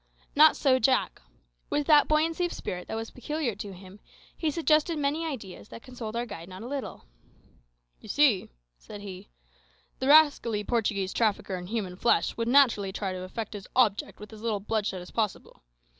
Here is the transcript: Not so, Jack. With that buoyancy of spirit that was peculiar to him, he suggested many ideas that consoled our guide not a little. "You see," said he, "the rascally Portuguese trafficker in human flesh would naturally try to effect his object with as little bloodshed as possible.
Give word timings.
Not 0.35 0.57
so, 0.57 0.79
Jack. 0.79 1.21
With 1.69 1.85
that 1.85 2.07
buoyancy 2.07 2.43
of 2.47 2.53
spirit 2.53 2.87
that 2.87 2.95
was 2.97 3.11
peculiar 3.11 3.53
to 3.57 3.71
him, 3.71 3.99
he 4.35 4.49
suggested 4.49 4.97
many 4.97 5.27
ideas 5.27 5.69
that 5.69 5.83
consoled 5.83 6.15
our 6.15 6.25
guide 6.25 6.49
not 6.49 6.63
a 6.63 6.67
little. 6.67 7.05
"You 7.99 8.09
see," 8.09 8.49
said 8.79 9.01
he, 9.01 9.29
"the 9.99 10.07
rascally 10.07 10.63
Portuguese 10.63 11.13
trafficker 11.13 11.55
in 11.55 11.67
human 11.67 11.97
flesh 11.97 12.35
would 12.35 12.47
naturally 12.47 12.91
try 12.91 13.13
to 13.13 13.21
effect 13.21 13.53
his 13.53 13.67
object 13.75 14.19
with 14.19 14.33
as 14.33 14.41
little 14.41 14.59
bloodshed 14.59 15.03
as 15.03 15.11
possible. 15.11 15.61